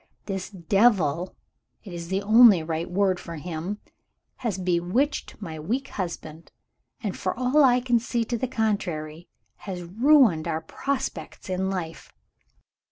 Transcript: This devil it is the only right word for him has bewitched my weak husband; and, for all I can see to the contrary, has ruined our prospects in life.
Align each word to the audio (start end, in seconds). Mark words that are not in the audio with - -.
This 0.25 0.49
devil 0.49 1.35
it 1.83 1.93
is 1.93 2.07
the 2.07 2.23
only 2.23 2.63
right 2.63 2.89
word 2.89 3.19
for 3.19 3.35
him 3.35 3.77
has 4.37 4.57
bewitched 4.57 5.39
my 5.39 5.59
weak 5.59 5.89
husband; 5.89 6.51
and, 7.03 7.15
for 7.15 7.37
all 7.37 7.63
I 7.63 7.81
can 7.81 7.99
see 7.99 8.25
to 8.25 8.37
the 8.39 8.47
contrary, 8.47 9.27
has 9.57 9.83
ruined 9.83 10.47
our 10.47 10.61
prospects 10.61 11.51
in 11.51 11.69
life. 11.69 12.11